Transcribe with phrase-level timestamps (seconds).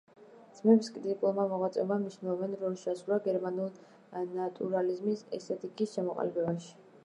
[0.59, 3.77] ძმების კრიტიკულმა მოღვაწეობამ მნიშვნელოვანი როლი შეასრულა გერმანულ
[4.41, 6.77] ნატურალიზმის ესთეტიკის ჩამოყალიბებაში.